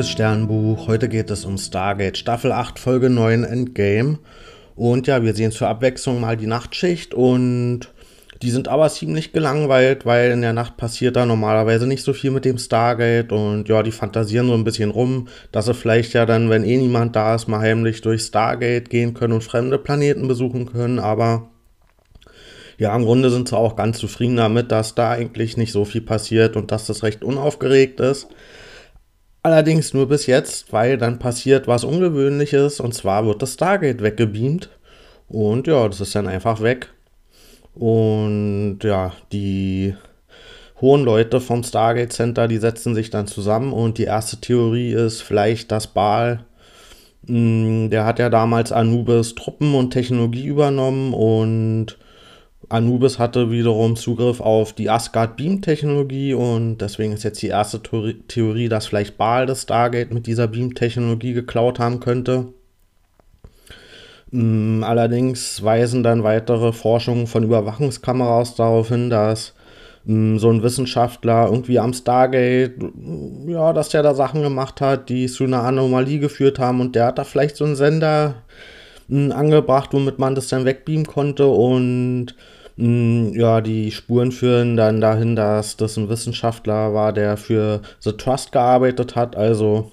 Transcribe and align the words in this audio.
Liebes 0.00 0.12
Sternbuch, 0.12 0.88
heute 0.88 1.10
geht 1.10 1.30
es 1.30 1.44
um 1.44 1.58
Stargate 1.58 2.16
Staffel 2.16 2.52
8 2.52 2.78
Folge 2.78 3.10
9 3.10 3.44
Endgame. 3.44 4.18
Und 4.74 5.06
ja, 5.06 5.22
wir 5.22 5.34
sehen 5.34 5.52
zur 5.52 5.68
Abwechslung 5.68 6.22
mal 6.22 6.38
die 6.38 6.46
Nachtschicht 6.46 7.12
und 7.12 7.80
die 8.40 8.50
sind 8.50 8.68
aber 8.68 8.88
ziemlich 8.88 9.34
gelangweilt, 9.34 10.06
weil 10.06 10.30
in 10.30 10.40
der 10.40 10.54
Nacht 10.54 10.78
passiert 10.78 11.16
da 11.16 11.26
normalerweise 11.26 11.86
nicht 11.86 12.02
so 12.02 12.14
viel 12.14 12.30
mit 12.30 12.46
dem 12.46 12.56
Stargate 12.56 13.30
und 13.30 13.68
ja, 13.68 13.82
die 13.82 13.92
fantasieren 13.92 14.46
so 14.46 14.54
ein 14.54 14.64
bisschen 14.64 14.90
rum, 14.90 15.28
dass 15.52 15.66
sie 15.66 15.74
vielleicht 15.74 16.14
ja 16.14 16.24
dann, 16.24 16.48
wenn 16.48 16.64
eh 16.64 16.78
niemand 16.78 17.14
da 17.14 17.34
ist, 17.34 17.46
mal 17.46 17.60
heimlich 17.60 18.00
durch 18.00 18.22
Stargate 18.22 18.88
gehen 18.88 19.12
können 19.12 19.34
und 19.34 19.44
fremde 19.44 19.76
Planeten 19.76 20.28
besuchen 20.28 20.64
können, 20.64 20.98
aber 20.98 21.50
ja, 22.78 22.96
im 22.96 23.04
Grunde 23.04 23.28
sind 23.28 23.48
sie 23.48 23.56
auch 23.58 23.76
ganz 23.76 23.98
zufrieden 23.98 24.38
damit, 24.38 24.72
dass 24.72 24.94
da 24.94 25.10
eigentlich 25.10 25.58
nicht 25.58 25.72
so 25.72 25.84
viel 25.84 26.00
passiert 26.00 26.56
und 26.56 26.72
dass 26.72 26.86
das 26.86 27.02
recht 27.02 27.22
unaufgeregt 27.22 28.00
ist. 28.00 28.28
Allerdings 29.42 29.94
nur 29.94 30.06
bis 30.06 30.26
jetzt, 30.26 30.70
weil 30.72 30.98
dann 30.98 31.18
passiert 31.18 31.66
was 31.66 31.84
Ungewöhnliches. 31.84 32.80
Und 32.80 32.92
zwar 32.92 33.26
wird 33.26 33.40
das 33.40 33.54
Stargate 33.54 34.02
weggebeamt. 34.02 34.68
Und 35.28 35.66
ja, 35.66 35.88
das 35.88 36.00
ist 36.00 36.14
dann 36.14 36.28
einfach 36.28 36.60
weg. 36.60 36.90
Und 37.74 38.80
ja, 38.82 39.12
die 39.32 39.94
hohen 40.80 41.04
Leute 41.04 41.40
vom 41.40 41.62
Stargate 41.62 42.12
Center, 42.12 42.48
die 42.48 42.58
setzen 42.58 42.94
sich 42.94 43.08
dann 43.10 43.26
zusammen. 43.26 43.72
Und 43.72 43.96
die 43.96 44.04
erste 44.04 44.38
Theorie 44.38 44.92
ist 44.92 45.22
vielleicht, 45.22 45.72
dass 45.72 45.86
Baal, 45.86 46.44
mh, 47.26 47.28
hm, 47.28 47.90
der 47.90 48.04
hat 48.04 48.18
ja 48.18 48.28
damals 48.28 48.72
Anubis 48.72 49.34
Truppen 49.34 49.74
und 49.74 49.90
Technologie 49.90 50.46
übernommen. 50.46 51.14
Und 51.14 51.96
Anubis 52.70 53.18
hatte 53.18 53.50
wiederum 53.50 53.96
Zugriff 53.96 54.40
auf 54.40 54.72
die 54.72 54.88
Asgard 54.88 55.36
Beam 55.36 55.60
Technologie 55.60 56.34
und 56.34 56.78
deswegen 56.78 57.12
ist 57.12 57.24
jetzt 57.24 57.42
die 57.42 57.48
erste 57.48 57.82
Theorie, 57.82 58.68
dass 58.68 58.86
vielleicht 58.86 59.18
Baal 59.18 59.46
das 59.46 59.62
Stargate 59.62 60.14
mit 60.14 60.28
dieser 60.28 60.46
Beam 60.46 60.74
Technologie 60.74 61.32
geklaut 61.32 61.80
haben 61.80 61.98
könnte. 61.98 62.46
Mm, 64.30 64.84
allerdings 64.84 65.64
weisen 65.64 66.04
dann 66.04 66.22
weitere 66.22 66.72
Forschungen 66.72 67.26
von 67.26 67.42
Überwachungskameras 67.42 68.54
darauf 68.54 68.88
hin, 68.88 69.10
dass 69.10 69.54
mm, 70.04 70.38
so 70.38 70.50
ein 70.50 70.62
Wissenschaftler 70.62 71.46
irgendwie 71.46 71.80
am 71.80 71.92
Stargate, 71.92 72.74
ja, 73.48 73.72
dass 73.72 73.88
der 73.88 74.04
da 74.04 74.14
Sachen 74.14 74.42
gemacht 74.42 74.80
hat, 74.80 75.08
die 75.08 75.26
zu 75.26 75.42
einer 75.42 75.64
Anomalie 75.64 76.20
geführt 76.20 76.60
haben 76.60 76.80
und 76.80 76.94
der 76.94 77.06
hat 77.06 77.18
da 77.18 77.24
vielleicht 77.24 77.56
so 77.56 77.64
einen 77.64 77.74
Sender 77.74 78.36
mm, 79.08 79.32
angebracht, 79.32 79.88
womit 79.92 80.20
man 80.20 80.36
das 80.36 80.46
dann 80.46 80.64
wegbeamen 80.64 81.06
konnte 81.06 81.48
und 81.48 82.36
ja, 82.80 83.60
die 83.60 83.90
Spuren 83.90 84.32
führen 84.32 84.76
dann 84.76 85.02
dahin, 85.02 85.36
dass 85.36 85.76
das 85.76 85.98
ein 85.98 86.08
Wissenschaftler 86.08 86.94
war, 86.94 87.12
der 87.12 87.36
für 87.36 87.82
The 87.98 88.12
Trust 88.12 88.52
gearbeitet 88.52 89.16
hat, 89.16 89.36
also 89.36 89.92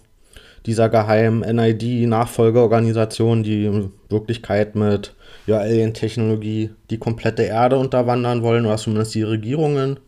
dieser 0.66 0.88
geheimen 0.88 1.41
NID-Nachfolgeorganisation, 1.41 3.44
die 3.44 3.66
in 3.66 3.91
Wirklichkeit 4.09 4.75
mit 4.75 5.13
ja, 5.47 5.59
Alien-Technologie 5.59 6.69
die 6.89 6.97
komplette 6.97 7.44
Erde 7.44 7.77
unterwandern 7.77 8.41
wollen, 8.41 8.66
oder 8.66 8.77
zumindest 8.77 9.16
die 9.16 9.23
Regierungen, 9.23 9.99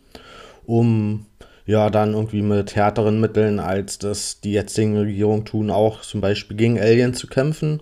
um 0.66 1.25
ja 1.66 1.89
dann 1.89 2.14
irgendwie 2.14 2.41
mit 2.41 2.75
härteren 2.75 3.19
Mitteln, 3.19 3.59
als 3.59 3.99
das 3.99 4.39
die 4.39 4.53
jetzigen 4.53 4.97
Regierungen 4.97 5.45
tun, 5.45 5.69
auch 5.69 6.02
zum 6.02 6.21
Beispiel 6.21 6.55
gegen 6.55 6.80
Alien 6.80 7.14
zu 7.14 7.27
kämpfen. 7.27 7.81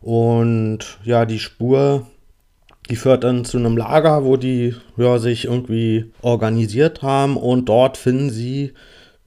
Und 0.00 0.98
ja, 1.04 1.24
die 1.24 1.38
Spur, 1.38 2.06
die 2.88 2.96
führt 2.96 3.24
dann 3.24 3.44
zu 3.44 3.58
einem 3.58 3.76
Lager, 3.76 4.24
wo 4.24 4.36
die 4.36 4.74
ja, 4.96 5.18
sich 5.18 5.44
irgendwie 5.44 6.12
organisiert 6.22 7.02
haben 7.02 7.36
und 7.36 7.68
dort 7.68 7.96
finden 7.96 8.30
sie 8.30 8.72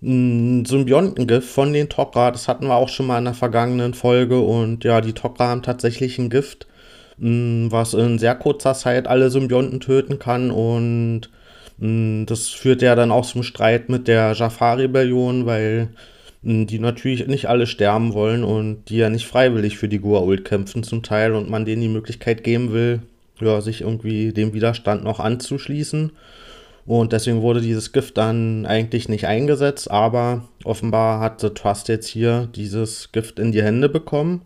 ein 0.04 0.66
Symbiontengift 0.66 1.48
von 1.48 1.74
den 1.74 1.88
Tok'ra. 1.88 2.32
Das 2.32 2.48
hatten 2.48 2.66
wir 2.66 2.76
auch 2.76 2.90
schon 2.90 3.06
mal 3.06 3.20
in 3.20 3.26
der 3.26 3.36
vergangenen 3.36 3.94
Folge. 3.94 4.40
Und 4.40 4.84
ja, 4.84 5.00
die 5.00 5.14
Tok'ra 5.14 5.50
haben 5.50 5.62
tatsächlich 5.62 6.18
ein 6.18 6.32
Gift, 6.32 6.66
was 7.18 7.94
in 7.94 8.18
sehr 8.18 8.34
kurzer 8.34 8.74
Zeit 8.74 9.06
alle 9.06 9.30
Symbionten 9.30 9.80
töten 9.80 10.18
kann. 10.18 10.50
Und 10.50 11.30
das 11.78 12.48
führt 12.48 12.82
ja 12.82 12.96
dann 12.96 13.12
auch 13.12 13.28
zum 13.28 13.44
Streit 13.44 13.90
mit 13.90 14.08
der 14.08 14.34
Jafar-Rebellion, 14.34 15.46
weil 15.46 15.90
die 16.42 16.80
natürlich 16.80 17.28
nicht 17.28 17.48
alle 17.48 17.68
sterben 17.68 18.16
wollen 18.16 18.44
und 18.44 18.86
die 18.90 18.98
ja 18.98 19.12
nicht 19.12 19.28
freiwillig 19.28 19.78
für 19.78 19.88
die 19.88 20.00
Goa'uld 20.00 20.42
kämpfen 20.42 20.82
zum 20.82 21.04
Teil 21.04 21.34
und 21.34 21.52
man 21.52 21.66
denen 21.66 21.84
die 21.84 21.88
Möglichkeit 21.88 22.44
geben 22.44 22.74
will, 22.74 23.02
ja, 23.44 23.62
sich 23.62 23.82
irgendwie 23.82 24.34
dem 24.34 24.54
Widerstand 24.54 25.04
noch 25.04 25.20
anzuschließen. 25.20 26.12
Und 26.86 27.14
deswegen 27.14 27.42
wurde 27.42 27.62
dieses 27.62 27.92
Gift 27.92 28.18
dann 28.18 28.66
eigentlich 28.66 29.08
nicht 29.08 29.28
eingesetzt, 29.28 29.90
aber 29.92 30.46
offenbar 30.64 31.20
hat 31.20 31.40
The 31.40 31.50
Trust 31.50 31.90
jetzt 31.90 32.08
hier 32.08 32.48
dieses 32.56 33.12
Gift 33.12 33.40
in 33.40 33.52
die 33.52 33.64
Hände 33.64 33.88
bekommen. 33.88 34.42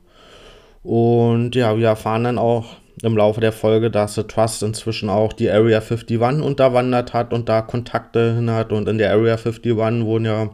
Und 0.84 1.56
ja, 1.56 1.78
wir 1.78 1.88
erfahren 1.88 2.26
dann 2.26 2.38
auch 2.38 2.66
im 3.02 3.18
Laufe 3.18 3.42
der 3.42 3.52
Folge, 3.52 3.90
dass 3.90 4.16
The 4.16 4.24
Trust 4.24 4.64
inzwischen 4.64 5.10
auch 5.10 5.34
die 5.34 5.50
Area 5.50 5.80
51 5.80 6.20
unterwandert 6.44 7.14
hat 7.14 7.34
und 7.34 7.50
da 7.50 7.62
Kontakte 7.62 8.36
hin 8.36 8.52
hat. 8.52 8.72
Und 8.72 8.88
in 8.88 8.98
der 8.98 9.12
Area 9.12 9.36
51 9.36 9.76
wurden 9.76 10.26
ja, 10.26 10.50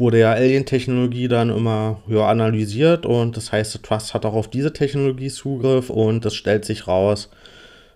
wurde 0.00 0.18
ja 0.18 0.32
Alien-Technologie 0.32 1.28
dann 1.28 1.50
immer 1.50 2.00
ja, 2.08 2.26
analysiert 2.26 3.06
und 3.06 3.36
das 3.36 3.52
heißt, 3.52 3.72
The 3.72 3.78
Trust 3.78 4.14
hat 4.14 4.24
auch 4.24 4.34
auf 4.34 4.48
diese 4.48 4.72
Technologie 4.72 5.28
Zugriff 5.28 5.90
und 5.90 6.24
es 6.24 6.34
stellt 6.34 6.64
sich 6.64 6.88
raus, 6.88 7.28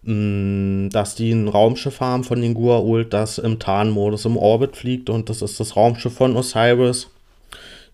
Mm, 0.07 0.91
dass 0.91 1.15
die 1.15 1.33
ein 1.33 1.49
Raumschiff 1.49 2.01
haben 2.01 2.25
von 2.25 2.43
den 2.43 2.55
Gua'uld, 2.55 3.09
das 3.09 3.39
im 3.39 3.59
Tarnmodus 3.59 4.27
im 4.27 4.37
Orbit 4.37 4.77
fliegt 4.77 5.09
und 5.09 5.31
das 5.31 5.41
ist 5.41 5.59
das 5.61 5.77
Raumschiff 5.77 6.13
von 6.13 6.37
Osiris, 6.37 7.09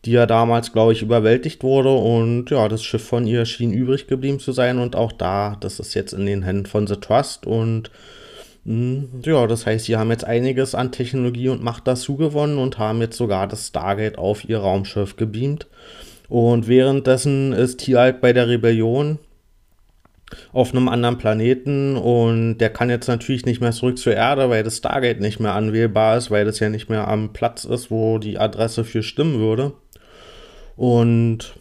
die 0.04 0.12
ja 0.12 0.26
damals, 0.26 0.72
glaube 0.72 0.92
ich, 0.92 1.02
überwältigt 1.02 1.62
wurde 1.62 1.90
und 1.94 2.50
ja, 2.50 2.66
das 2.68 2.82
Schiff 2.82 3.04
von 3.04 3.28
ihr 3.28 3.44
schien 3.44 3.72
übrig 3.72 4.08
geblieben 4.08 4.40
zu 4.40 4.50
sein 4.50 4.78
und 4.80 4.96
auch 4.96 5.12
da, 5.12 5.56
das 5.60 5.78
ist 5.78 5.94
jetzt 5.94 6.12
in 6.12 6.26
den 6.26 6.42
Händen 6.42 6.66
von 6.66 6.88
The 6.88 6.96
Trust 6.96 7.46
und 7.46 7.92
ja, 8.64 9.46
das 9.46 9.66
heißt, 9.66 9.86
sie 9.86 9.96
haben 9.96 10.10
jetzt 10.10 10.24
einiges 10.24 10.74
an 10.74 10.92
Technologie 10.92 11.48
und 11.48 11.62
Macht 11.62 11.86
dazu 11.86 12.16
gewonnen 12.16 12.58
und 12.58 12.78
haben 12.78 13.00
jetzt 13.00 13.16
sogar 13.16 13.48
das 13.48 13.68
Stargate 13.68 14.18
auf 14.18 14.48
ihr 14.48 14.58
Raumschiff 14.58 15.16
gebeamt. 15.16 15.66
Und 16.28 16.68
währenddessen 16.68 17.52
ist 17.52 17.78
Tialk 17.78 18.20
bei 18.20 18.32
der 18.32 18.48
Rebellion 18.48 19.18
auf 20.52 20.72
einem 20.72 20.88
anderen 20.88 21.18
Planeten 21.18 21.96
und 21.96 22.58
der 22.58 22.70
kann 22.70 22.90
jetzt 22.90 23.08
natürlich 23.08 23.46
nicht 23.46 23.60
mehr 23.60 23.72
zurück 23.72 23.98
zur 23.98 24.14
Erde, 24.14 24.48
weil 24.48 24.62
das 24.62 24.76
Stargate 24.76 25.20
nicht 25.20 25.40
mehr 25.40 25.54
anwählbar 25.54 26.16
ist, 26.16 26.30
weil 26.30 26.44
das 26.44 26.60
ja 26.60 26.68
nicht 26.68 26.88
mehr 26.88 27.08
am 27.08 27.32
Platz 27.32 27.64
ist, 27.64 27.90
wo 27.90 28.18
die 28.18 28.38
Adresse 28.38 28.84
für 28.84 29.02
stimmen 29.02 29.40
würde. 29.40 29.72
Und 30.76 31.54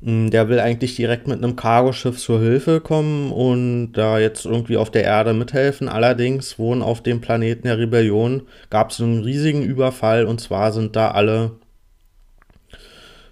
der 0.00 0.48
will 0.48 0.60
eigentlich 0.60 0.94
direkt 0.94 1.26
mit 1.26 1.38
einem 1.38 1.56
Cargoschiff 1.56 2.18
zur 2.18 2.38
Hilfe 2.40 2.80
kommen 2.80 3.32
und 3.32 3.92
da 3.92 4.18
jetzt 4.18 4.46
irgendwie 4.46 4.76
auf 4.76 4.90
der 4.90 5.04
Erde 5.04 5.32
mithelfen. 5.32 5.88
Allerdings 5.88 6.58
wohnen 6.58 6.82
auf 6.82 7.02
dem 7.02 7.20
Planeten 7.20 7.64
der 7.66 7.78
Rebellion, 7.78 8.42
gab 8.70 8.90
es 8.90 9.00
einen 9.00 9.24
riesigen 9.24 9.62
Überfall 9.62 10.24
und 10.26 10.40
zwar 10.40 10.72
sind 10.72 10.94
da 10.94 11.10
alle, 11.10 11.52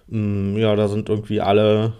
hm, 0.09 0.57
ja, 0.57 0.75
da 0.75 0.89
sind 0.89 1.07
irgendwie 1.07 1.39
alle 1.39 1.93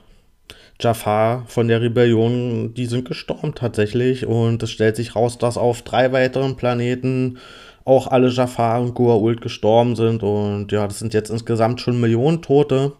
Jafar 0.79 1.45
von 1.47 1.67
der 1.67 1.81
Rebellion, 1.81 2.73
die 2.73 2.85
sind 2.85 3.07
gestorben 3.07 3.55
tatsächlich. 3.55 4.25
Und 4.25 4.61
es 4.63 4.71
stellt 4.71 4.95
sich 4.95 5.15
raus, 5.15 5.37
dass 5.37 5.57
auf 5.57 5.81
drei 5.81 6.11
weiteren 6.11 6.55
Planeten 6.55 7.39
auch 7.83 8.07
alle 8.07 8.29
Jafar 8.29 8.81
und 8.81 8.95
Goa'uld 8.97 9.41
gestorben 9.41 9.95
sind. 9.95 10.23
Und 10.23 10.71
ja, 10.71 10.85
das 10.87 10.99
sind 10.99 11.13
jetzt 11.13 11.29
insgesamt 11.29 11.81
schon 11.81 11.99
Millionen 11.99 12.41
Tote. 12.41 12.93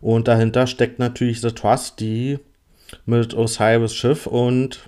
Und 0.00 0.28
dahinter 0.28 0.66
steckt 0.66 0.98
natürlich 0.98 1.40
The 1.40 1.50
Trust, 1.50 2.00
die 2.00 2.38
mit 3.06 3.34
Osiris 3.34 3.94
Schiff 3.94 4.26
und 4.26 4.80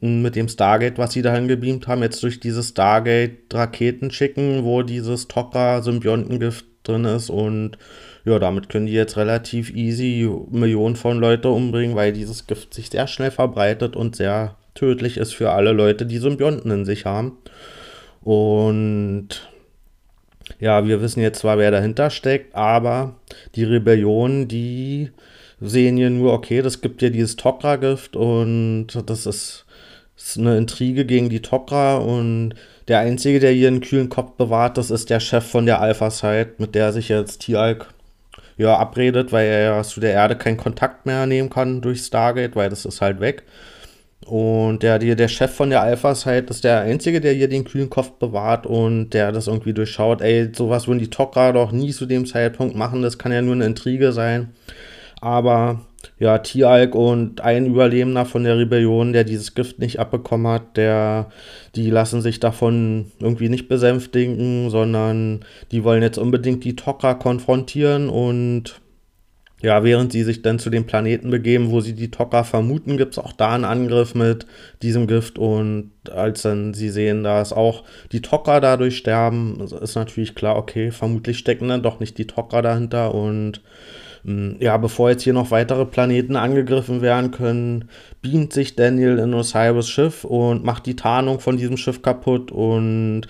mit 0.00 0.36
dem 0.36 0.48
Stargate, 0.48 0.98
was 0.98 1.12
sie 1.12 1.22
dahin 1.22 1.48
gebeamt 1.48 1.86
haben, 1.88 2.02
jetzt 2.02 2.22
durch 2.22 2.40
dieses 2.40 2.68
Stargate 2.68 3.52
Raketen 3.52 4.10
schicken, 4.10 4.64
wo 4.64 4.82
dieses 4.82 5.28
Tok'ra-Symbiontengift 5.28 6.64
drin 6.84 7.04
ist 7.04 7.30
und 7.30 7.78
ja, 8.24 8.38
damit 8.38 8.68
können 8.68 8.86
die 8.86 8.92
jetzt 8.92 9.16
relativ 9.16 9.74
easy 9.74 10.30
Millionen 10.50 10.96
von 10.96 11.18
Leute 11.18 11.48
umbringen, 11.48 11.96
weil 11.96 12.12
dieses 12.12 12.46
Gift 12.46 12.74
sich 12.74 12.90
sehr 12.90 13.06
schnell 13.06 13.30
verbreitet 13.30 13.96
und 13.96 14.16
sehr 14.16 14.56
tödlich 14.74 15.16
ist 15.16 15.34
für 15.34 15.50
alle 15.50 15.72
Leute, 15.72 16.06
die 16.06 16.18
Symbionten 16.18 16.70
in 16.70 16.84
sich 16.84 17.04
haben. 17.04 17.38
Und 18.20 19.47
ja, 20.60 20.86
wir 20.86 21.00
wissen 21.00 21.20
jetzt 21.20 21.40
zwar, 21.40 21.58
wer 21.58 21.70
dahinter 21.70 22.10
steckt, 22.10 22.54
aber 22.54 23.14
die 23.54 23.64
Rebellion, 23.64 24.48
die 24.48 25.10
sehen 25.60 25.96
hier 25.96 26.10
nur, 26.10 26.32
okay, 26.32 26.62
das 26.62 26.80
gibt 26.80 27.02
ja 27.02 27.10
dieses 27.10 27.36
Tok'ra-Gift 27.36 28.16
und 28.16 28.88
das 29.06 29.26
ist, 29.26 29.66
ist, 30.16 30.38
eine 30.38 30.56
Intrige 30.56 31.04
gegen 31.04 31.28
die 31.28 31.40
Tok'ra 31.40 31.98
und 31.98 32.54
der 32.86 33.00
Einzige, 33.00 33.40
der 33.40 33.52
hier 33.52 33.68
einen 33.68 33.80
kühlen 33.80 34.08
Kopf 34.08 34.32
bewahrt, 34.32 34.78
das 34.78 34.90
ist 34.90 35.10
der 35.10 35.20
Chef 35.20 35.44
von 35.44 35.66
der 35.66 35.80
Alpha-Site, 35.80 36.54
mit 36.58 36.74
der 36.74 36.92
sich 36.92 37.08
jetzt 37.08 37.40
Tialk 37.40 37.88
ja, 38.56 38.76
abredet, 38.76 39.32
weil 39.32 39.46
er 39.46 39.60
ja 39.60 39.82
zu 39.82 40.00
der 40.00 40.12
Erde 40.12 40.36
keinen 40.36 40.56
Kontakt 40.56 41.06
mehr 41.06 41.26
nehmen 41.26 41.50
kann 41.50 41.80
durch 41.80 42.00
Stargate, 42.00 42.56
weil 42.56 42.70
das 42.70 42.84
ist 42.84 43.00
halt 43.00 43.20
weg. 43.20 43.44
Und 44.26 44.82
der, 44.82 44.98
der, 44.98 45.14
der 45.14 45.28
Chef 45.28 45.52
von 45.54 45.70
der 45.70 45.80
Alpha 45.80 46.14
Site 46.14 46.46
ist 46.50 46.64
der 46.64 46.80
Einzige, 46.80 47.20
der 47.20 47.32
hier 47.32 47.48
den 47.48 47.64
kühlen 47.64 47.88
Kopf 47.88 48.10
bewahrt 48.12 48.66
und 48.66 49.10
der 49.10 49.32
das 49.32 49.46
irgendwie 49.46 49.72
durchschaut. 49.72 50.20
Ey, 50.20 50.50
sowas 50.54 50.86
würden 50.86 50.98
die 50.98 51.08
Tok'ra 51.08 51.52
doch 51.52 51.72
nie 51.72 51.92
zu 51.92 52.04
dem 52.04 52.26
Zeitpunkt 52.26 52.76
machen. 52.76 53.02
Das 53.02 53.18
kann 53.18 53.32
ja 53.32 53.40
nur 53.40 53.54
eine 53.54 53.66
Intrige 53.66 54.12
sein. 54.12 54.50
Aber 55.20 55.80
ja, 56.18 56.38
Tialk 56.38 56.94
und 56.94 57.40
ein 57.40 57.66
Überlebender 57.66 58.24
von 58.24 58.44
der 58.44 58.58
Rebellion, 58.58 59.12
der 59.12 59.24
dieses 59.24 59.54
Gift 59.54 59.78
nicht 59.78 59.98
abbekommen 59.98 60.48
hat, 60.48 60.76
der, 60.76 61.30
die 61.74 61.90
lassen 61.90 62.20
sich 62.20 62.40
davon 62.40 63.12
irgendwie 63.20 63.48
nicht 63.48 63.68
besänftigen, 63.68 64.70
sondern 64.70 65.44
die 65.70 65.84
wollen 65.84 66.02
jetzt 66.02 66.18
unbedingt 66.18 66.64
die 66.64 66.74
Tok'ra 66.74 67.14
konfrontieren 67.14 68.08
und 68.08 68.80
ja, 69.60 69.82
während 69.82 70.12
sie 70.12 70.22
sich 70.22 70.42
dann 70.42 70.60
zu 70.60 70.70
dem 70.70 70.86
Planeten 70.86 71.30
begeben, 71.30 71.70
wo 71.70 71.80
sie 71.80 71.94
die 71.94 72.08
Tok'ra 72.08 72.44
vermuten, 72.44 72.96
gibt 72.96 73.14
es 73.14 73.18
auch 73.18 73.32
da 73.32 73.54
einen 73.54 73.64
Angriff 73.64 74.14
mit 74.14 74.46
diesem 74.82 75.08
Gift. 75.08 75.38
Und 75.38 75.90
als 76.10 76.42
dann 76.42 76.74
sie 76.74 76.90
sehen, 76.90 77.24
dass 77.24 77.52
auch 77.52 77.82
die 78.12 78.20
Tok'ra 78.20 78.60
dadurch 78.60 78.96
sterben, 78.96 79.60
ist 79.60 79.96
natürlich 79.96 80.36
klar, 80.36 80.56
okay, 80.56 80.92
vermutlich 80.92 81.38
stecken 81.38 81.68
dann 81.68 81.82
doch 81.82 81.98
nicht 81.98 82.18
die 82.18 82.26
Tok'ra 82.26 82.62
dahinter. 82.62 83.14
Und 83.14 83.60
hm, 84.24 84.56
ja, 84.60 84.76
bevor 84.76 85.10
jetzt 85.10 85.24
hier 85.24 85.32
noch 85.32 85.50
weitere 85.50 85.86
Planeten 85.86 86.36
angegriffen 86.36 87.02
werden 87.02 87.32
können, 87.32 87.88
beamt 88.22 88.52
sich 88.52 88.76
Daniel 88.76 89.18
in 89.18 89.34
Osiris 89.34 89.88
Schiff 89.88 90.24
und 90.24 90.64
macht 90.64 90.86
die 90.86 90.96
Tarnung 90.96 91.40
von 91.40 91.56
diesem 91.56 91.76
Schiff 91.76 92.02
kaputt 92.02 92.52
und 92.52 93.22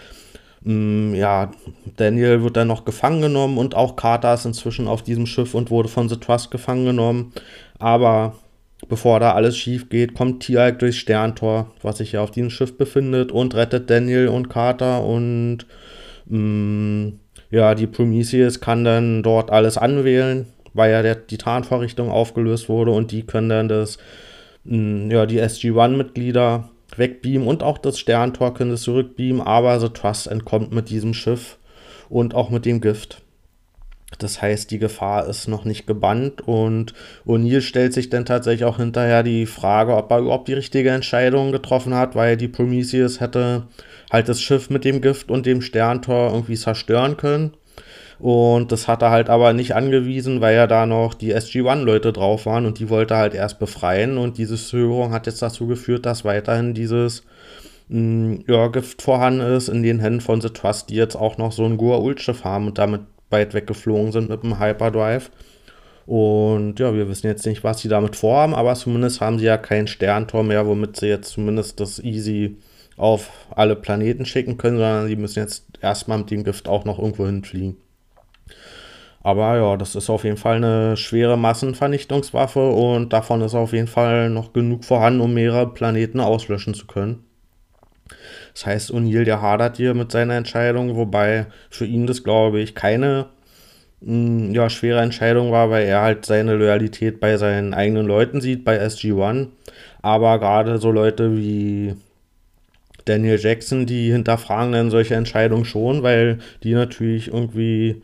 ja, 0.64 1.52
Daniel 1.96 2.42
wird 2.42 2.56
dann 2.56 2.68
noch 2.68 2.84
gefangen 2.84 3.22
genommen 3.22 3.58
und 3.58 3.74
auch 3.74 3.96
Carter 3.96 4.34
ist 4.34 4.44
inzwischen 4.44 4.88
auf 4.88 5.02
diesem 5.02 5.26
Schiff 5.26 5.54
und 5.54 5.70
wurde 5.70 5.88
von 5.88 6.08
The 6.08 6.16
Trust 6.16 6.50
gefangen 6.50 6.84
genommen. 6.84 7.32
Aber 7.78 8.34
bevor 8.88 9.20
da 9.20 9.32
alles 9.32 9.56
schief 9.56 9.88
geht, 9.88 10.14
kommt 10.14 10.42
Tialk 10.42 10.78
durchs 10.80 10.98
Sterntor, 10.98 11.72
was 11.82 11.98
sich 11.98 12.12
ja 12.12 12.22
auf 12.22 12.30
diesem 12.30 12.50
Schiff 12.50 12.76
befindet, 12.76 13.32
und 13.32 13.54
rettet 13.54 13.90
Daniel 13.90 14.28
und 14.28 14.48
Carter 14.48 15.04
und 15.04 15.66
mh, 16.26 16.38
mm, 16.38 17.20
ja, 17.50 17.74
die 17.74 17.86
Prometheus 17.86 18.60
kann 18.60 18.84
dann 18.84 19.22
dort 19.22 19.50
alles 19.50 19.78
anwählen, 19.78 20.46
weil 20.74 20.90
ja 20.92 21.02
der, 21.02 21.14
die 21.14 21.38
Tarnvorrichtung 21.38 22.10
aufgelöst 22.10 22.68
wurde 22.68 22.90
und 22.90 23.10
die 23.10 23.22
können 23.22 23.48
dann 23.48 23.68
das, 23.68 23.98
mh, 24.64 25.06
mm, 25.06 25.10
ja, 25.10 25.26
die 25.26 25.38
SG-1-Mitglieder 25.40 26.68
wegbeamen 26.96 27.46
und 27.46 27.62
auch 27.62 27.78
das 27.78 27.98
Sterntor 27.98 28.54
können 28.54 28.72
es 28.72 28.82
zurückbeamen, 28.82 29.40
aber 29.40 29.78
The 29.80 29.90
Trust 29.90 30.26
entkommt 30.26 30.72
mit 30.72 30.90
diesem 30.90 31.14
Schiff 31.14 31.58
und 32.08 32.34
auch 32.34 32.50
mit 32.50 32.64
dem 32.64 32.80
Gift. 32.80 33.22
Das 34.18 34.40
heißt, 34.40 34.70
die 34.70 34.78
Gefahr 34.78 35.26
ist 35.26 35.48
noch 35.48 35.66
nicht 35.66 35.86
gebannt 35.86 36.40
und 36.40 36.94
O'Neill 37.26 37.60
stellt 37.60 37.92
sich 37.92 38.08
dann 38.08 38.24
tatsächlich 38.24 38.64
auch 38.64 38.78
hinterher 38.78 39.22
die 39.22 39.44
Frage, 39.44 39.94
ob 39.94 40.10
er 40.10 40.20
überhaupt 40.20 40.48
die 40.48 40.54
richtige 40.54 40.90
Entscheidung 40.90 41.52
getroffen 41.52 41.94
hat, 41.94 42.14
weil 42.14 42.38
die 42.38 42.48
Prometheus 42.48 43.20
hätte 43.20 43.64
halt 44.10 44.28
das 44.30 44.40
Schiff 44.40 44.70
mit 44.70 44.86
dem 44.86 45.02
Gift 45.02 45.30
und 45.30 45.44
dem 45.44 45.60
Sterntor 45.60 46.32
irgendwie 46.32 46.56
zerstören 46.56 47.18
können. 47.18 47.52
Und 48.18 48.72
das 48.72 48.88
hat 48.88 49.02
er 49.02 49.10
halt 49.10 49.30
aber 49.30 49.52
nicht 49.52 49.76
angewiesen, 49.76 50.40
weil 50.40 50.56
ja 50.56 50.66
da 50.66 50.86
noch 50.86 51.14
die 51.14 51.32
SG-1-Leute 51.32 52.12
drauf 52.12 52.46
waren 52.46 52.66
und 52.66 52.80
die 52.80 52.90
wollte 52.90 53.14
er 53.14 53.20
halt 53.20 53.34
erst 53.34 53.60
befreien. 53.60 54.18
Und 54.18 54.38
diese 54.38 54.56
Zögerung 54.56 55.12
hat 55.12 55.26
jetzt 55.26 55.40
dazu 55.40 55.66
geführt, 55.68 56.04
dass 56.04 56.24
weiterhin 56.24 56.74
dieses 56.74 57.22
mh, 57.88 58.00
mm, 58.00 58.44
ja, 58.48 58.68
Gift 58.68 59.02
vorhanden 59.02 59.40
ist 59.40 59.68
in 59.68 59.82
den 59.82 60.00
Händen 60.00 60.20
von 60.20 60.40
The 60.40 60.50
Trust, 60.50 60.90
die 60.90 60.96
jetzt 60.96 61.14
auch 61.14 61.38
noch 61.38 61.52
so 61.52 61.64
ein 61.64 61.78
Goa'uld-Schiff 61.78 62.44
haben 62.44 62.66
und 62.66 62.78
damit 62.78 63.02
weit 63.30 63.54
weggeflogen 63.54 64.10
sind 64.10 64.30
mit 64.30 64.42
dem 64.42 64.58
Hyperdrive. 64.58 65.30
Und 66.06 66.80
ja, 66.80 66.94
wir 66.94 67.08
wissen 67.08 67.26
jetzt 67.26 67.46
nicht, 67.46 67.62
was 67.64 67.80
sie 67.80 67.88
damit 67.88 68.16
vorhaben, 68.16 68.54
aber 68.54 68.74
zumindest 68.74 69.20
haben 69.20 69.38
sie 69.38 69.44
ja 69.44 69.58
kein 69.58 69.86
Sterntor 69.86 70.42
mehr, 70.42 70.66
womit 70.66 70.96
sie 70.96 71.06
jetzt 71.06 71.30
zumindest 71.32 71.80
das 71.80 71.98
Easy 72.02 72.56
auf 72.96 73.30
alle 73.50 73.76
Planeten 73.76 74.24
schicken 74.24 74.56
können, 74.56 74.78
sondern 74.78 75.06
sie 75.06 75.16
müssen 75.16 75.40
jetzt 75.40 75.66
erstmal 75.82 76.18
mit 76.18 76.30
dem 76.30 76.44
Gift 76.44 76.66
auch 76.66 76.84
noch 76.84 76.98
irgendwo 76.98 77.26
hinfliegen. 77.26 77.76
Aber 79.22 79.56
ja, 79.56 79.76
das 79.76 79.94
ist 79.94 80.10
auf 80.10 80.24
jeden 80.24 80.36
Fall 80.36 80.56
eine 80.56 80.96
schwere 80.96 81.36
Massenvernichtungswaffe 81.36 82.70
und 82.70 83.12
davon 83.12 83.42
ist 83.42 83.54
auf 83.54 83.72
jeden 83.72 83.88
Fall 83.88 84.30
noch 84.30 84.52
genug 84.52 84.84
vorhanden, 84.84 85.20
um 85.20 85.34
mehrere 85.34 85.72
Planeten 85.72 86.20
auslöschen 86.20 86.74
zu 86.74 86.86
können. 86.86 87.24
Das 88.54 88.66
heißt, 88.66 88.92
O'Neill, 88.92 89.24
der 89.24 89.42
hadert 89.42 89.76
hier 89.76 89.94
mit 89.94 90.10
seiner 90.12 90.34
Entscheidung, 90.34 90.96
wobei 90.96 91.46
für 91.70 91.84
ihn 91.84 92.06
das, 92.06 92.24
glaube 92.24 92.60
ich, 92.60 92.74
keine 92.74 93.26
mh, 94.00 94.46
hm, 94.46 94.54
ja, 94.54 94.70
schwere 94.70 95.00
Entscheidung 95.00 95.52
war, 95.52 95.70
weil 95.70 95.86
er 95.86 96.02
halt 96.02 96.24
seine 96.24 96.54
Loyalität 96.54 97.20
bei 97.20 97.36
seinen 97.36 97.74
eigenen 97.74 98.06
Leuten 98.06 98.40
sieht, 98.40 98.64
bei 98.64 98.78
SG-1. 98.78 99.48
Aber 100.02 100.38
gerade 100.38 100.78
so 100.78 100.90
Leute 100.90 101.36
wie 101.36 101.94
Daniel 103.04 103.38
Jackson, 103.38 103.86
die 103.86 104.12
hinterfragen 104.12 104.72
dann 104.72 104.90
solche 104.90 105.14
Entscheidungen 105.14 105.64
schon, 105.64 106.02
weil 106.02 106.38
die 106.62 106.74
natürlich 106.74 107.28
irgendwie 107.28 108.02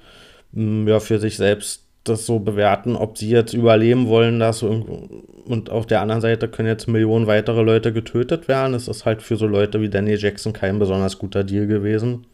ja, 0.54 1.00
für 1.00 1.18
sich 1.18 1.36
selbst 1.36 1.82
das 2.04 2.26
so 2.26 2.38
bewerten, 2.38 2.96
ob 2.96 3.16
sie 3.16 3.30
jetzt 3.30 3.54
überleben 3.54 4.08
wollen, 4.08 4.38
das 4.38 4.62
und 4.62 5.70
auf 5.70 5.86
der 5.86 6.00
anderen 6.02 6.20
Seite 6.20 6.48
können 6.48 6.68
jetzt 6.68 6.86
Millionen 6.86 7.26
weitere 7.26 7.62
Leute 7.62 7.92
getötet 7.92 8.46
werden. 8.46 8.74
Es 8.74 8.88
ist 8.88 9.04
halt 9.06 9.22
für 9.22 9.36
so 9.36 9.46
Leute 9.46 9.80
wie 9.80 9.88
Danny 9.88 10.14
Jackson 10.14 10.52
kein 10.52 10.78
besonders 10.78 11.18
guter 11.18 11.44
Deal 11.44 11.66
gewesen. 11.66 12.26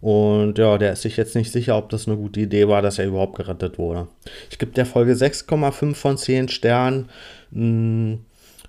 Und 0.00 0.58
ja, 0.58 0.76
der 0.78 0.92
ist 0.92 1.02
sich 1.02 1.16
jetzt 1.16 1.34
nicht 1.34 1.50
sicher, 1.52 1.76
ob 1.76 1.88
das 1.88 2.06
eine 2.06 2.16
gute 2.16 2.40
Idee 2.40 2.68
war, 2.68 2.82
dass 2.82 2.98
er 2.98 3.06
überhaupt 3.06 3.36
gerettet 3.36 3.78
wurde. 3.78 4.08
Ich 4.50 4.58
gebe 4.58 4.72
der 4.72 4.86
Folge 4.86 5.12
6,5 5.12 5.94
von 5.94 6.16
10 6.16 6.48
Sternen. 6.48 7.08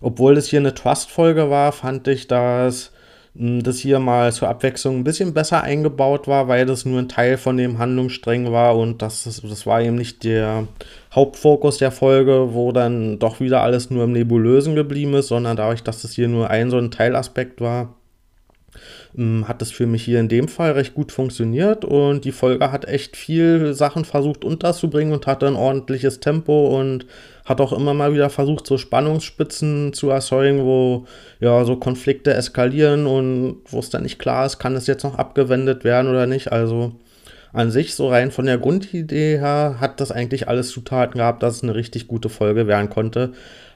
Obwohl 0.01 0.35
das 0.35 0.47
hier 0.47 0.59
eine 0.59 0.73
Trust-Folge 0.73 1.49
war, 1.49 1.71
fand 1.71 2.07
ich 2.07 2.27
das 2.27 2.91
das 3.39 3.77
hier 3.77 3.99
mal 3.99 4.33
zur 4.33 4.47
Abwechslung 4.47 4.97
ein 4.97 5.03
bisschen 5.03 5.33
besser 5.33 5.61
eingebaut 5.61 6.27
war, 6.27 6.47
weil 6.47 6.65
das 6.65 6.85
nur 6.85 6.99
ein 6.99 7.09
Teil 7.09 7.37
von 7.37 7.55
dem 7.55 7.77
Handlungsstreng 7.77 8.51
war 8.51 8.75
und 8.75 9.01
das, 9.01 9.23
das 9.23 9.65
war 9.67 9.81
eben 9.81 9.95
nicht 9.95 10.23
der 10.23 10.67
Hauptfokus 11.13 11.77
der 11.77 11.91
Folge, 11.91 12.53
wo 12.53 12.71
dann 12.71 13.19
doch 13.19 13.39
wieder 13.39 13.61
alles 13.61 13.91
nur 13.91 14.05
im 14.05 14.13
Nebulösen 14.13 14.73
geblieben 14.73 15.13
ist, 15.13 15.27
sondern 15.27 15.55
dadurch, 15.55 15.83
dass 15.83 16.01
das 16.01 16.13
hier 16.13 16.27
nur 16.27 16.49
ein 16.49 16.71
so 16.71 16.77
ein 16.77 16.89
Teilaspekt 16.89 17.61
war, 17.61 17.93
hat 19.45 19.61
es 19.61 19.71
für 19.71 19.87
mich 19.87 20.03
hier 20.03 20.19
in 20.19 20.27
dem 20.27 20.47
Fall 20.47 20.73
recht 20.73 20.93
gut 20.93 21.11
funktioniert 21.11 21.85
und 21.85 22.25
die 22.25 22.31
Folge 22.31 22.71
hat 22.71 22.85
echt 22.85 23.17
viel 23.17 23.73
Sachen 23.73 24.05
versucht 24.05 24.45
unterzubringen 24.45 25.13
und 25.13 25.25
hatte 25.25 25.47
ein 25.47 25.55
ordentliches 25.55 26.19
Tempo 26.19 26.77
und 26.79 27.07
hat 27.47 27.61
auch 27.61 27.71
immer 27.71 27.93
mal 27.93 28.13
wieder 28.13 28.29
versucht, 28.29 28.67
so 28.67 28.77
Spannungsspitzen 28.77 29.93
zu 29.93 30.09
erzeugen, 30.09 30.65
wo 30.65 31.05
ja 31.39 31.63
so 31.63 31.77
Konflikte 31.77 32.33
eskalieren 32.33 33.07
und 33.07 33.59
wo 33.69 33.79
es 33.79 33.89
dann 33.89 34.03
nicht 34.03 34.19
klar 34.19 34.45
ist, 34.45 34.59
kann 34.59 34.75
es 34.75 34.85
jetzt 34.85 35.03
noch 35.03 35.17
abgewendet 35.17 35.85
werden 35.85 36.09
oder 36.11 36.27
nicht. 36.27 36.51
Also 36.51 36.91
an 37.53 37.71
sich, 37.71 37.95
so 37.95 38.09
rein 38.09 38.31
von 38.31 38.45
der 38.45 38.57
Grundidee 38.57 39.39
her, 39.39 39.77
hat 39.79 40.01
das 40.01 40.11
eigentlich 40.11 40.49
alles 40.49 40.69
Zutaten 40.69 41.19
gehabt, 41.19 41.41
dass 41.41 41.55
es 41.55 41.63
eine 41.63 41.73
richtig 41.73 42.07
gute 42.07 42.27
Folge 42.27 42.67
werden 42.67 42.89
konnte. 42.89 43.31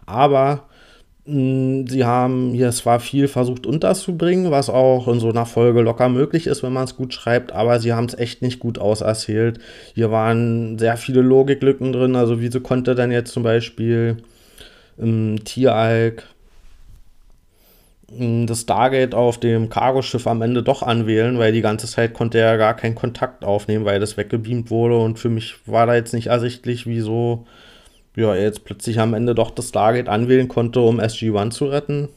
Aber 0.06 0.66
sie 1.32 2.04
haben 2.04 2.52
hier 2.54 2.72
zwar 2.72 3.00
viel 3.00 3.30
versucht 3.30 3.66
unterzubringen, 3.66 4.52
was 4.52 4.70
auch 4.70 5.08
in 5.08 5.20
so 5.20 5.30
einer 5.30 5.46
Folge 5.46 5.82
locker 5.82 6.10
möglich 6.10 6.46
ist, 6.48 6.62
wenn 6.62 6.74
man 6.74 6.84
es 6.84 6.98
gut 6.98 7.14
schreibt, 7.14 7.54
aber 7.54 7.80
sie 7.80 7.94
haben 7.94 8.06
es 8.06 8.18
echt 8.18 8.42
nicht 8.42 8.60
gut 8.60 8.80
auserzählt. 8.80 9.60
Hier 9.94 10.12
waren 10.12 10.78
sehr 10.78 10.98
viele 10.98 11.22
Logiklücken 11.22 11.94
drin, 11.94 12.16
also 12.18 12.42
wieso 12.42 12.60
konnte 12.60 12.96
dann 12.96 13.12
jetzt 13.12 13.32
zum 13.32 13.44
Beispiel 13.44 14.18
ähm, 15.00 15.38
Tieralk 15.46 16.24
hm, 18.18 18.46
das 18.48 18.62
Stargate 18.62 19.16
auf 19.16 19.40
dem 19.40 19.70
Cargoschiff 19.70 20.28
am 20.28 20.42
Ende 20.42 20.64
doch 20.64 20.84
anwählen, 20.84 21.40
weil 21.40 21.54
die 21.54 21.62
ganze 21.62 21.88
Zeit 21.88 22.14
konnte 22.14 22.40
er 22.40 22.58
gar 22.58 22.76
keinen 22.76 22.96
Kontakt 22.96 23.46
aufnehmen, 23.46 23.86
weil 23.86 24.02
das 24.02 24.18
weggebeamt 24.18 24.70
wurde 24.70 24.98
und 24.98 25.18
für 25.18 25.30
mich 25.30 25.56
war 25.66 25.86
da 25.86 25.96
jetzt 25.96 26.14
nicht 26.14 26.28
ersichtlich, 26.28 26.88
wieso 26.88 27.46
ja, 28.16 28.36
er 28.36 28.44
jetzt 28.44 28.66
plötzlich 28.66 29.00
am 29.00 29.14
Ende 29.14 29.36
doch 29.36 29.52
das 29.52 29.70
Stargate 29.70 30.10
anwählen 30.10 30.48
konnte, 30.48 30.82
um 30.82 31.00
SG-1 31.00 31.52
zu 31.52 31.66
retten. 31.66 32.10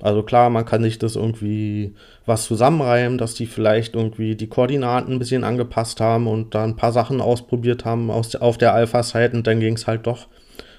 Also 0.00 0.22
klar, 0.22 0.50
man 0.50 0.64
kann 0.64 0.82
sich 0.82 0.98
das 0.98 1.14
irgendwie 1.14 1.94
was 2.26 2.46
zusammenreimen, 2.46 3.18
dass 3.18 3.34
die 3.34 3.46
vielleicht 3.46 3.94
irgendwie 3.94 4.34
die 4.34 4.48
Koordinaten 4.48 5.12
ein 5.12 5.18
bisschen 5.18 5.44
angepasst 5.44 6.00
haben 6.00 6.26
und 6.26 6.54
da 6.54 6.64
ein 6.64 6.76
paar 6.76 6.92
Sachen 6.92 7.20
ausprobiert 7.20 7.84
haben 7.84 8.10
aus, 8.10 8.34
auf 8.34 8.58
der 8.58 8.74
Alpha-Site 8.74 9.36
und 9.36 9.46
dann 9.46 9.60
ging 9.60 9.74
es 9.74 9.86
halt 9.86 10.06
doch. 10.06 10.26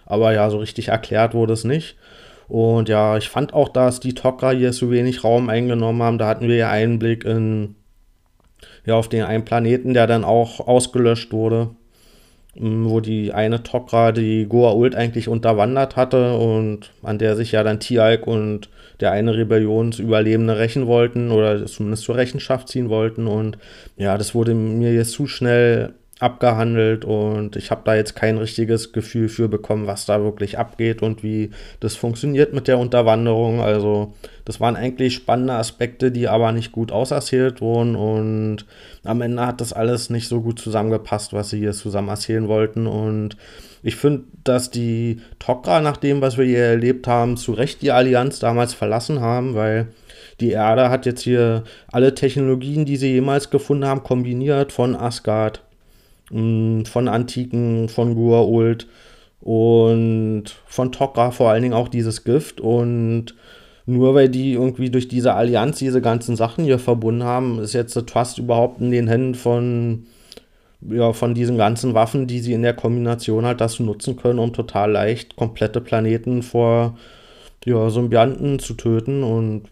Aber 0.05 0.33
ja, 0.33 0.49
so 0.49 0.57
richtig 0.57 0.89
erklärt 0.89 1.33
wurde 1.33 1.53
es 1.53 1.63
nicht. 1.63 1.95
Und 2.49 2.89
ja, 2.89 3.15
ich 3.17 3.29
fand 3.29 3.53
auch, 3.53 3.69
dass 3.69 4.01
die 4.01 4.13
Tok'ra 4.13 4.53
hier 4.53 4.73
so 4.73 4.91
wenig 4.91 5.23
Raum 5.23 5.47
eingenommen 5.47 6.03
haben. 6.03 6.17
Da 6.17 6.27
hatten 6.27 6.49
wir 6.49 6.57
ja 6.57 6.69
Einblick 6.69 7.23
in, 7.23 7.75
ja, 8.85 8.95
auf 8.95 9.07
den 9.07 9.23
einen 9.23 9.45
Planeten, 9.45 9.93
der 9.93 10.07
dann 10.07 10.25
auch 10.25 10.59
ausgelöscht 10.59 11.31
wurde 11.31 11.69
wo 12.55 12.99
die 12.99 13.33
eine 13.33 13.57
Tok'ra 13.57 14.11
die 14.11 14.45
Goa 14.47 14.73
Ult 14.73 14.95
eigentlich 14.95 15.27
unterwandert 15.27 15.95
hatte 15.95 16.37
und 16.37 16.91
an 17.01 17.17
der 17.17 17.35
sich 17.35 17.51
ja 17.51 17.63
dann 17.63 17.79
Tialk 17.79 18.27
und 18.27 18.69
der 18.99 19.11
eine 19.11 19.35
Rebellionsüberlebende 19.35 20.57
rächen 20.57 20.85
wollten 20.85 21.31
oder 21.31 21.65
zumindest 21.65 22.03
zur 22.03 22.15
Rechenschaft 22.15 22.69
ziehen 22.69 22.89
wollten. 22.89 23.27
Und 23.27 23.57
ja, 23.97 24.17
das 24.17 24.35
wurde 24.35 24.53
mir 24.53 24.93
jetzt 24.93 25.11
zu 25.11 25.25
schnell 25.27 25.93
abgehandelt 26.23 27.05
und 27.05 27.55
ich 27.55 27.69
habe 27.69 27.81
da 27.85 27.95
jetzt 27.95 28.15
kein 28.15 28.37
richtiges 28.37 28.93
Gefühl 28.93 29.29
für 29.29 29.47
bekommen, 29.49 29.85
was 29.85 30.05
da 30.05 30.23
wirklich 30.23 30.57
abgeht 30.57 31.01
und 31.01 31.21
wie 31.21 31.51
das 31.79 31.95
funktioniert 31.95 32.53
mit 32.53 32.67
der 32.67 32.79
Unterwanderung. 32.79 33.61
Also 33.61 34.13
das 34.45 34.59
waren 34.59 34.75
eigentlich 34.75 35.13
spannende 35.13 35.53
Aspekte, 35.53 36.11
die 36.11 36.27
aber 36.27 36.51
nicht 36.51 36.71
gut 36.71 36.91
auserzählt 36.91 37.61
wurden 37.61 37.95
und 37.95 38.65
am 39.03 39.21
Ende 39.21 39.45
hat 39.45 39.61
das 39.61 39.73
alles 39.73 40.09
nicht 40.09 40.27
so 40.27 40.41
gut 40.41 40.59
zusammengepasst, 40.59 41.33
was 41.33 41.49
sie 41.49 41.59
hier 41.59 41.73
zusammen 41.73 42.09
erzählen 42.09 42.47
wollten 42.47 42.87
und 42.87 43.37
ich 43.83 43.97
finde, 43.97 44.23
dass 44.45 44.71
die 44.71 45.19
Tok'ra 45.41 45.81
nach 45.81 45.97
dem, 45.97 46.21
was 46.21 46.37
wir 46.37 46.45
hier 46.45 46.59
erlebt 46.59 47.05
haben, 47.05 47.35
zu 47.35 47.51
Recht 47.51 47.81
die 47.81 47.91
Allianz 47.91 48.39
damals 48.39 48.73
verlassen 48.73 49.19
haben, 49.19 49.55
weil 49.55 49.89
die 50.39 50.51
Erde 50.51 50.89
hat 50.89 51.05
jetzt 51.05 51.21
hier 51.21 51.63
alle 51.91 52.15
Technologien, 52.15 52.85
die 52.85 52.97
sie 52.97 53.11
jemals 53.11 53.49
gefunden 53.49 53.85
haben, 53.85 54.03
kombiniert 54.03 54.71
von 54.71 54.95
Asgard, 54.95 55.61
von 56.33 57.07
Antiken, 57.07 57.89
von 57.89 58.15
Gua'uld 58.15 58.87
und 59.41 60.45
von 60.65 60.91
Tok'ra 60.91 61.31
vor 61.31 61.49
allen 61.49 61.61
Dingen 61.61 61.73
auch 61.73 61.89
dieses 61.89 62.23
Gift 62.23 62.59
und 62.59 63.35
nur 63.85 64.15
weil 64.15 64.29
die 64.29 64.53
irgendwie 64.53 64.89
durch 64.89 65.07
diese 65.07 65.33
Allianz 65.33 65.79
diese 65.79 66.01
ganzen 66.01 66.35
Sachen 66.35 66.63
hier 66.63 66.79
verbunden 66.79 67.23
haben, 67.23 67.59
ist 67.59 67.73
jetzt 67.73 67.95
der 67.95 68.05
Trust 68.05 68.37
überhaupt 68.37 68.79
in 68.79 68.91
den 68.91 69.07
Händen 69.07 69.35
von, 69.35 70.05
ja, 70.81 71.11
von 71.11 71.33
diesen 71.33 71.57
ganzen 71.57 71.93
Waffen, 71.93 72.25
die 72.25 72.39
sie 72.39 72.53
in 72.53 72.61
der 72.61 72.73
Kombination 72.73 73.45
halt 73.45 73.59
das 73.59 73.79
nutzen 73.79 74.15
können, 74.15 74.39
um 74.39 74.53
total 74.53 74.91
leicht 74.91 75.35
komplette 75.35 75.81
Planeten 75.81 76.43
vor 76.43 76.97
ja, 77.65 77.89
Symbionten 77.89 78.59
zu 78.59 78.73
töten. 78.75 79.23
Und 79.23 79.63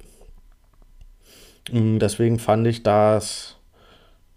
mm, 1.71 1.99
deswegen 1.99 2.37
fand 2.37 2.67
ich, 2.67 2.83
dass 2.83 3.55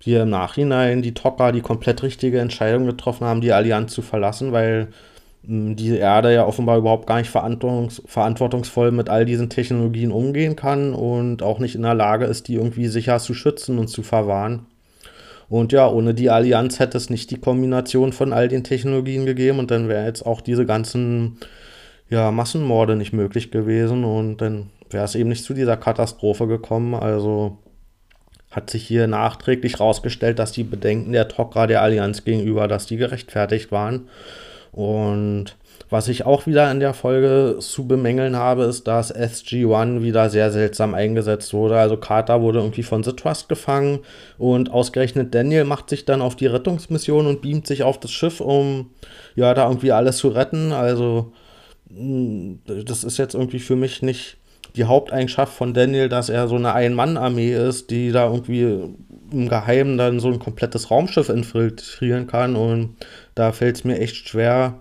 hier 0.05 0.23
im 0.23 0.31
Nachhinein 0.31 1.01
die 1.01 1.15
Tocker 1.15 1.51
die 1.51 1.63
komplett 1.63 2.03
richtige 2.03 2.39
Entscheidung 2.39 2.85
getroffen 2.85 3.27
haben, 3.27 3.41
die 3.41 3.53
Allianz 3.53 3.95
zu 3.95 4.03
verlassen, 4.03 4.53
weil 4.53 4.89
die 5.43 5.97
Erde 5.97 6.33
ja 6.35 6.47
offenbar 6.47 6.77
überhaupt 6.77 7.07
gar 7.07 7.19
nicht 7.19 7.31
verantwortungs 7.31 8.03
verantwortungsvoll 8.05 8.91
mit 8.91 9.09
all 9.09 9.25
diesen 9.25 9.49
Technologien 9.49 10.13
umgehen 10.13 10.57
kann 10.57 10.93
und 10.93 11.43
auch 11.43 11.59
nicht 11.59 11.75
in 11.75 11.83
der 11.83 11.95
Lage 11.95 12.27
ist, 12.27 12.49
die 12.49 12.55
irgendwie 12.55 12.89
sicher 12.89 13.19
zu 13.19 13.33
schützen 13.33 13.79
und 13.79 13.89
zu 13.89 14.03
verwahren. 14.03 14.67
Und 15.49 15.73
ja, 15.73 15.89
ohne 15.89 16.13
die 16.13 16.29
Allianz 16.29 16.81
hätte 16.81 16.99
es 16.99 17.09
nicht 17.09 17.31
die 17.31 17.41
Kombination 17.41 18.13
von 18.13 18.35
all 18.35 18.49
den 18.49 18.65
Technologien 18.65 19.25
gegeben 19.25 19.59
und 19.59 19.71
dann 19.71 19.89
wäre 19.89 20.05
jetzt 20.05 20.27
auch 20.27 20.43
diese 20.43 20.67
ganzen 20.67 21.39
ja, 22.11 22.31
Massenmorde 22.31 22.97
nicht 22.97 23.15
möglich 23.15 23.51
gewesen 23.51 24.05
und 24.05 24.39
dann 24.39 24.71
wäre 24.91 25.05
es 25.05 25.15
eben 25.15 25.31
nicht 25.31 25.45
zu 25.45 25.55
dieser 25.55 25.79
Katastrophe 25.79 26.47
gekommen. 26.47 26.95
Also 26.95 27.59
hat 28.55 28.71
sich 28.71 28.87
hier 28.87 29.07
nachträglich 29.07 29.75
herausgestellt, 29.75 30.39
dass 30.39 30.53
die 30.53 30.65
Bedenken 30.65 31.13
der 31.13 31.29
Tok'ra 31.29 31.67
der 31.67 31.83
Allianz 31.83 32.25
gegenüber, 32.25 32.69
dass 32.69 32.87
die 32.87 32.97
gerechtfertigt 32.97 33.73
waren. 33.73 34.09
Und 34.73 35.57
was 35.91 36.09
ich 36.09 36.27
auch 36.27 36.47
wieder 36.47 36.71
in 36.71 36.81
der 36.81 36.95
Folge 36.95 37.57
zu 37.61 37.87
bemängeln 37.87 38.37
habe, 38.37 38.65
ist, 38.65 38.89
dass 38.89 39.15
SG-1 39.15 40.03
wieder 40.03 40.31
sehr 40.31 40.51
seltsam 40.51 40.95
eingesetzt 40.95 41.53
wurde. 41.53 41.79
Also 41.79 41.97
Carter 41.97 42.41
wurde 42.43 42.59
irgendwie 42.59 42.83
von 42.83 43.05
The 43.05 43.13
Trust 43.13 43.49
gefangen 43.49 44.01
und 44.39 44.71
ausgerechnet 44.71 45.35
Daniel 45.35 45.65
macht 45.65 45.91
sich 45.91 46.05
dann 46.05 46.23
auf 46.23 46.37
die 46.37 46.47
Rettungsmission 46.47 47.27
und 47.27 47.43
beamt 47.43 47.67
sich 47.67 47.83
auf 47.83 48.01
das 48.01 48.11
Schiff, 48.11 48.41
um 48.41 48.91
ja 49.37 49.55
da 49.55 49.69
irgendwie 49.69 49.93
alles 49.93 50.17
zu 50.17 50.29
retten. 50.29 50.73
Also 50.73 51.33
hm, 51.89 52.61
das 52.67 53.05
ist 53.05 53.19
jetzt 53.19 53.35
irgendwie 53.35 53.61
für 53.61 53.77
mich 53.77 54.03
nicht 54.03 54.39
die 54.77 54.85
Haupteigenschaft 54.85 55.53
von 55.53 55.73
Daniel, 55.73 56.09
dass 56.09 56.29
er 56.29 56.49
so 56.49 56.57
eine 56.57 56.73
Ein-Mann-Armee 56.73 57.55
ist, 57.55 57.91
die 57.91 58.11
da 58.11 58.27
irgendwie 58.27 58.95
im 59.33 59.49
Geheimen 59.49 59.99
dann 59.99 60.21
so 60.21 60.29
ein 60.29 60.39
komplettes 60.39 60.91
Raumschiff 60.91 61.29
infiltrieren 61.29 62.27
kann. 62.27 62.57
Und 62.57 62.97
da 63.35 63.53
fällt 63.53 63.77
es 63.77 63.85
mir 63.85 63.99
echt 64.01 64.29
schwer 64.29 64.81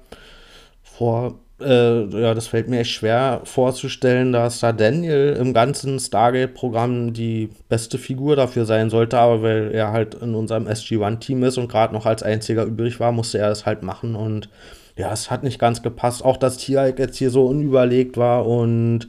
vor, 0.82 1.40
äh, 1.62 2.06
ja, 2.06 2.34
das 2.34 2.48
fällt 2.48 2.68
mir 2.68 2.80
echt 2.80 2.92
schwer 2.92 3.42
vorzustellen, 3.44 4.32
dass 4.32 4.60
da 4.60 4.72
Daniel 4.72 5.38
im 5.40 5.54
ganzen 5.54 6.00
Stargate-Programm 6.00 7.14
die 7.14 7.50
beste 7.70 7.98
Figur 7.98 8.36
dafür 8.36 8.66
sein 8.66 8.90
sollte, 8.90 9.20
aber 9.20 9.44
weil 9.44 9.72
er 9.72 9.92
halt 9.92 10.16
in 10.16 10.34
unserem 10.34 10.68
SG-1-Team 10.68 11.44
ist 11.44 11.58
und 11.58 11.72
gerade 11.72 11.94
noch 11.94 12.06
als 12.06 12.24
einziger 12.24 12.64
übrig 12.66 13.00
war, 13.00 13.12
musste 13.12 13.38
er 13.38 13.50
das 13.50 13.66
halt 13.66 13.84
machen 13.84 14.16
und 14.16 14.50
ja, 14.96 15.12
es 15.12 15.32
hat 15.32 15.44
nicht 15.44 15.58
ganz 15.58 15.82
gepasst. 15.82 16.24
Auch 16.24 16.38
dass 16.38 16.58
Tierek 16.58 17.00
jetzt 17.00 17.18
hier 17.18 17.32
so 17.32 17.48
unüberlegt 17.48 18.16
war 18.18 18.46
und 18.46 19.08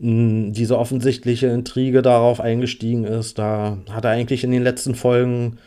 diese 0.00 0.78
offensichtliche 0.78 1.48
Intrige 1.48 2.02
darauf 2.02 2.40
eingestiegen 2.40 3.04
ist, 3.04 3.38
da 3.38 3.78
hat 3.90 4.04
er 4.04 4.12
eigentlich 4.12 4.44
in 4.44 4.52
den 4.52 4.62
letzten 4.62 4.94
Folgen 4.94 5.58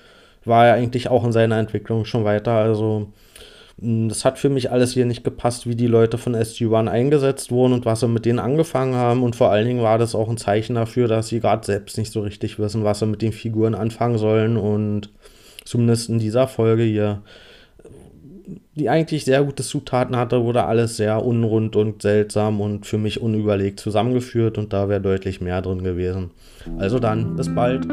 war 0.45 0.67
er 0.67 0.73
eigentlich 0.73 1.09
auch 1.09 1.23
in 1.23 1.31
seiner 1.31 1.59
Entwicklung 1.59 2.05
schon 2.05 2.23
weiter. 2.23 2.53
Also 2.53 3.11
das 3.77 4.25
hat 4.25 4.37
für 4.37 4.49
mich 4.49 4.71
alles 4.71 4.93
hier 4.93 5.05
nicht 5.05 5.23
gepasst, 5.23 5.67
wie 5.67 5.75
die 5.75 5.87
Leute 5.87 6.17
von 6.17 6.35
SG-1 6.35 6.87
eingesetzt 6.87 7.51
wurden 7.51 7.73
und 7.73 7.85
was 7.85 8.01
sie 8.01 8.07
mit 8.07 8.25
denen 8.25 8.39
angefangen 8.39 8.95
haben. 8.95 9.23
Und 9.23 9.35
vor 9.35 9.51
allen 9.51 9.67
Dingen 9.67 9.81
war 9.81 9.97
das 9.97 10.15
auch 10.15 10.29
ein 10.29 10.37
Zeichen 10.37 10.75
dafür, 10.75 11.07
dass 11.07 11.29
sie 11.29 11.39
gerade 11.39 11.65
selbst 11.65 11.97
nicht 11.97 12.11
so 12.11 12.21
richtig 12.21 12.59
wissen, 12.59 12.83
was 12.83 12.99
sie 12.99 13.05
mit 13.07 13.21
den 13.21 13.33
Figuren 13.33 13.75
anfangen 13.75 14.17
sollen. 14.17 14.57
Und 14.57 15.09
zumindest 15.65 16.09
in 16.09 16.19
dieser 16.19 16.47
Folge 16.47 16.83
hier, 16.83 17.21
die 18.75 18.89
eigentlich 18.89 19.25
sehr 19.25 19.43
gute 19.43 19.63
Zutaten 19.63 20.15
hatte, 20.15 20.43
wurde 20.43 20.65
alles 20.65 20.97
sehr 20.97 21.23
unrund 21.23 21.75
und 21.75 22.01
seltsam 22.01 22.61
und 22.61 22.85
für 22.85 22.97
mich 22.97 23.21
unüberlegt 23.21 23.79
zusammengeführt 23.79 24.57
und 24.57 24.73
da 24.73 24.89
wäre 24.89 25.01
deutlich 25.01 25.41
mehr 25.41 25.61
drin 25.61 25.83
gewesen. 25.83 26.31
Also 26.77 26.99
dann, 26.99 27.35
bis 27.35 27.53
bald. 27.53 27.87